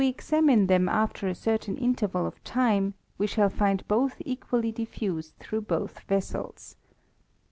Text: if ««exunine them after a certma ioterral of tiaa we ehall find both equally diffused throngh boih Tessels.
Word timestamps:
if 0.03 0.17
««exunine 0.17 0.67
them 0.67 0.89
after 0.89 1.27
a 1.27 1.31
certma 1.33 1.77
ioterral 1.79 2.25
of 2.25 2.43
tiaa 2.43 2.91
we 3.19 3.27
ehall 3.27 3.51
find 3.51 3.87
both 3.87 4.15
equally 4.25 4.71
diffused 4.71 5.37
throngh 5.39 5.63
boih 5.67 5.93
Tessels. 6.07 6.75